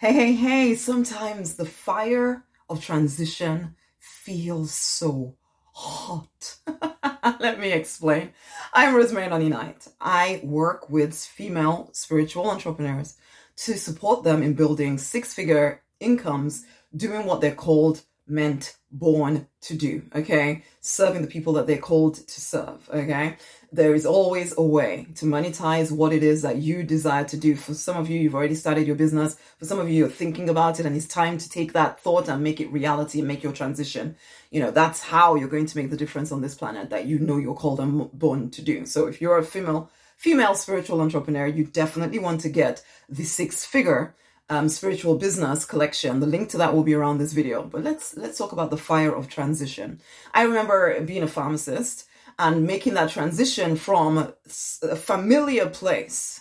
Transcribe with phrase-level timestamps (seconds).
[0.00, 5.36] Hey, hey, hey, sometimes the fire of transition feels so
[5.74, 6.56] hot.
[7.38, 8.32] Let me explain.
[8.72, 9.88] I'm Rosemary Nonny Knight.
[10.00, 13.18] I work with female spiritual entrepreneurs
[13.56, 16.64] to support them in building six figure incomes,
[16.96, 18.00] doing what they're called
[18.30, 20.02] meant born to do.
[20.14, 20.64] Okay.
[20.80, 22.88] Serving the people that they're called to serve.
[22.92, 23.36] Okay
[23.72, 27.54] there is always a way to monetize what it is that you desire to do.
[27.54, 29.36] For some of you, you've already started your business.
[29.58, 32.28] For some of you, you're thinking about it and it's time to take that thought
[32.28, 34.16] and make it reality and make your transition.
[34.50, 37.18] You know, that's how you're going to make the difference on this planet that you
[37.18, 38.86] know you're called and born to do.
[38.86, 43.64] So if you're a female, female spiritual entrepreneur, you definitely want to get the six
[43.64, 44.16] figure
[44.50, 46.20] um, spiritual business collection.
[46.20, 47.62] The link to that will be around this video.
[47.62, 50.00] But let's let's talk about the fire of transition.
[50.34, 52.06] I remember being a pharmacist
[52.38, 54.32] and making that transition from
[54.82, 56.40] a familiar place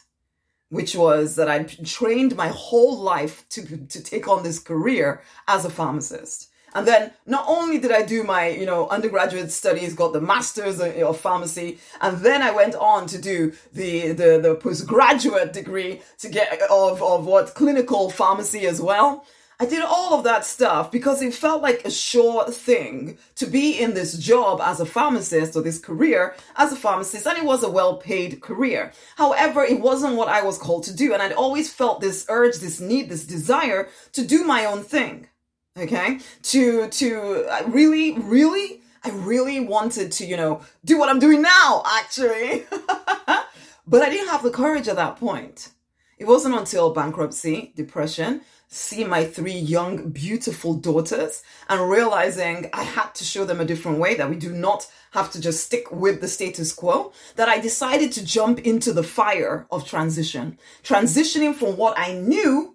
[0.70, 5.66] which was that I trained my whole life to, to take on this career as
[5.66, 6.50] a pharmacist.
[6.74, 10.80] And then not only did I do my, you know, undergraduate studies, got the master's
[10.80, 16.30] of pharmacy, and then I went on to do the, the, the postgraduate degree to
[16.30, 19.26] get of, of what clinical pharmacy as well.
[19.62, 23.78] I did all of that stuff because it felt like a sure thing to be
[23.78, 27.62] in this job as a pharmacist or this career as a pharmacist, and it was
[27.62, 28.94] a well paid career.
[29.18, 32.56] However, it wasn't what I was called to do, and I'd always felt this urge,
[32.60, 35.28] this need, this desire to do my own thing.
[35.78, 36.20] Okay?
[36.44, 41.84] To, to really, really, I really wanted to, you know, do what I'm doing now,
[41.86, 42.66] actually.
[43.88, 45.70] but I didn't have the courage at that point.
[46.18, 53.16] It wasn't until bankruptcy, depression, see my three young, beautiful daughters and realizing I had
[53.16, 56.22] to show them a different way, that we do not have to just stick with
[56.22, 61.78] the status quo, that I decided to jump into the fire of transition, transitioning from
[61.78, 62.69] what I knew,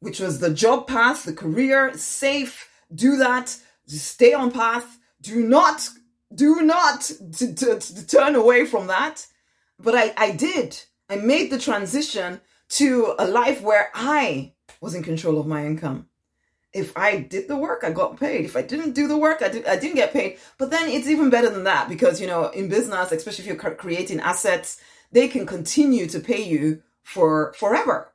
[0.00, 5.88] which was the job path, the career, safe, do that, stay on path, do not,
[6.34, 7.02] do not
[7.36, 9.26] to, to, to turn away from that.
[9.78, 10.80] But I, I did.
[11.08, 16.08] I made the transition to a life where I was in control of my income.
[16.72, 18.44] If I did the work, I got paid.
[18.44, 20.38] If I didn't do the work, I, did, I didn't get paid.
[20.58, 23.74] But then it's even better than that because, you know, in business, especially if you're
[23.74, 24.78] creating assets,
[25.10, 28.12] they can continue to pay you for forever,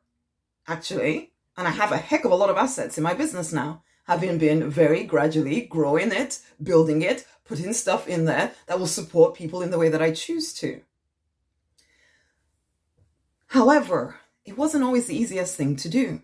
[0.67, 1.32] actually.
[1.55, 4.37] And I have a heck of a lot of assets in my business now, having
[4.37, 9.61] been very gradually growing it, building it, putting stuff in there that will support people
[9.61, 10.81] in the way that I choose to.
[13.47, 16.21] However, it wasn't always the easiest thing to do.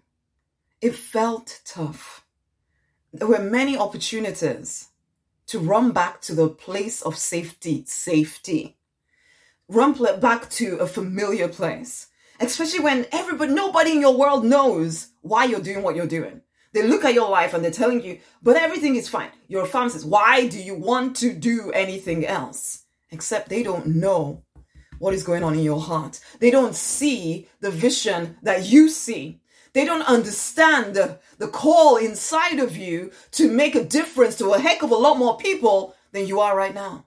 [0.81, 2.25] It felt tough.
[3.13, 4.89] There were many opportunities
[5.47, 8.77] to run back to the place of safety, safety.
[9.67, 12.07] Run back to a familiar place,
[12.39, 16.41] especially when everybody, nobody in your world knows why you're doing what you're doing.
[16.73, 19.31] They look at your life and they're telling you, but everything is fine.
[19.47, 20.05] You're a pharmacist.
[20.05, 22.83] Why do you want to do anything else?
[23.11, 24.43] Except they don't know
[24.99, 26.19] what is going on in your heart.
[26.39, 29.41] They don't see the vision that you see.
[29.73, 34.59] They don't understand the, the call inside of you to make a difference to a
[34.59, 37.05] heck of a lot more people than you are right now.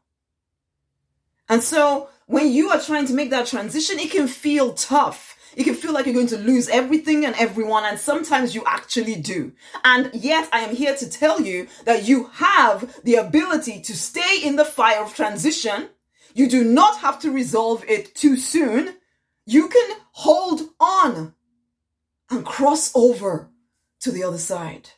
[1.49, 5.37] And so when you are trying to make that transition, it can feel tough.
[5.55, 9.17] It can feel like you're going to lose everything and everyone, and sometimes you actually
[9.17, 9.53] do.
[9.85, 14.41] And yet, I am here to tell you that you have the ability to stay
[14.43, 15.91] in the fire of transition.
[16.33, 18.95] You do not have to resolve it too soon.
[19.45, 21.35] You can hold on
[22.31, 23.51] and cross over
[24.01, 24.89] to the other side.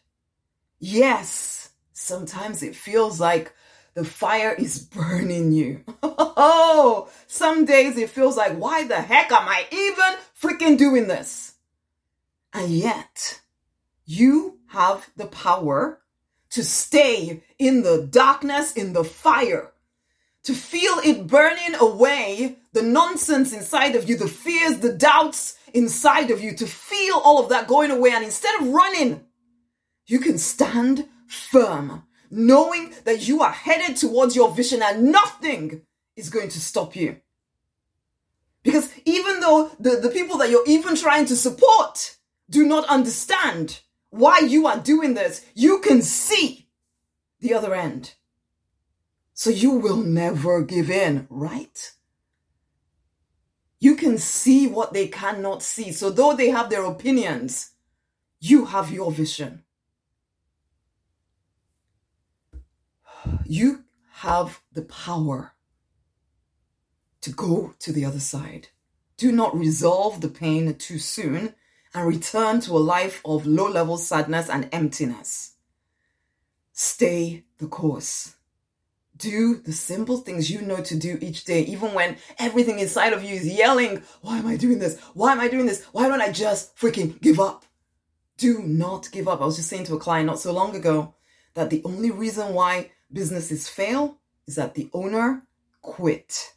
[0.78, 3.52] Yes, sometimes it feels like
[3.94, 5.84] the fire is burning you.
[6.36, 11.54] Oh, some days it feels like, why the heck am I even freaking doing this?
[12.52, 13.40] And yet,
[14.04, 16.00] you have the power
[16.50, 19.72] to stay in the darkness, in the fire,
[20.42, 26.30] to feel it burning away the nonsense inside of you, the fears, the doubts inside
[26.30, 28.10] of you, to feel all of that going away.
[28.10, 29.24] And instead of running,
[30.06, 32.02] you can stand firm,
[32.34, 35.82] knowing that you are headed towards your vision and nothing
[36.16, 37.20] is going to stop you.
[38.62, 42.16] Because even though the, the people that you're even trying to support
[42.50, 46.68] do not understand why you are doing this, you can see
[47.40, 48.14] the other end.
[49.34, 51.92] So you will never give in, right?
[53.80, 55.92] You can see what they cannot see.
[55.92, 57.72] So though they have their opinions,
[58.40, 59.64] you have your vision.
[63.46, 65.52] You have the power
[67.20, 68.68] to go to the other side.
[69.16, 71.54] Do not resolve the pain too soon
[71.94, 75.54] and return to a life of low level sadness and emptiness.
[76.72, 78.34] Stay the course.
[79.16, 83.22] Do the simple things you know to do each day, even when everything inside of
[83.22, 84.98] you is yelling, Why am I doing this?
[85.14, 85.84] Why am I doing this?
[85.92, 87.64] Why don't I just freaking give up?
[88.36, 89.40] Do not give up.
[89.40, 91.14] I was just saying to a client not so long ago
[91.54, 95.44] that the only reason why businesses fail is that the owner
[95.80, 96.52] quit.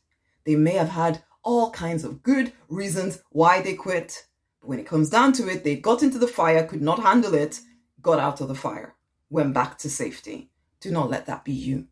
[0.45, 4.25] They may have had all kinds of good reasons why they quit.
[4.59, 7.33] But when it comes down to it, they got into the fire, could not handle
[7.33, 7.61] it,
[8.01, 8.95] got out of the fire,
[9.29, 10.49] went back to safety.
[10.81, 11.87] Do not let that be you.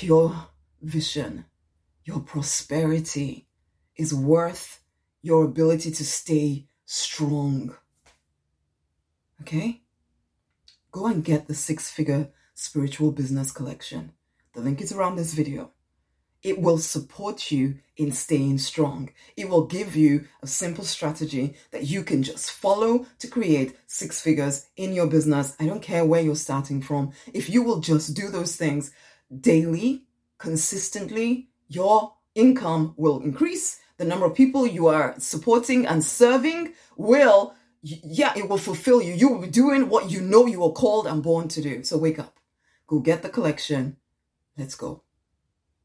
[0.00, 0.48] Your
[0.82, 1.46] vision,
[2.04, 3.48] your prosperity
[3.96, 4.80] is worth
[5.22, 7.74] your ability to stay strong.
[9.40, 9.82] Okay?
[10.92, 14.10] Go and get the six figure spiritual business collection.
[14.52, 15.70] The link is around this video.
[16.42, 19.10] It will support you in staying strong.
[19.36, 24.20] It will give you a simple strategy that you can just follow to create six
[24.20, 25.54] figures in your business.
[25.60, 27.12] I don't care where you're starting from.
[27.32, 28.90] If you will just do those things
[29.40, 30.02] daily,
[30.38, 33.80] consistently, your income will increase.
[33.98, 39.14] The number of people you are supporting and serving will, yeah, it will fulfill you.
[39.14, 41.84] You will be doing what you know you are called and born to do.
[41.84, 42.37] So wake up,
[42.88, 43.96] go get the collection.
[44.56, 45.02] Let's go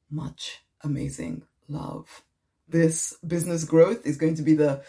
[0.10, 2.24] much amazing love.
[2.68, 4.82] This business growth is going to be the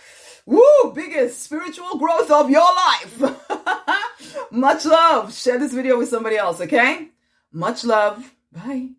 [0.47, 3.23] woo biggest spiritual growth of your life.
[4.51, 5.35] much love.
[5.35, 7.09] Share this video with somebody else, okay?
[7.53, 8.33] Much love.
[8.53, 8.91] Bye.